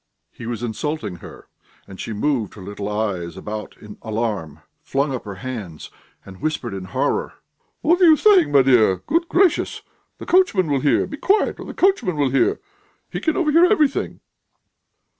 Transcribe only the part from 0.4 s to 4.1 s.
was insulting her, and she moved her little eyes about in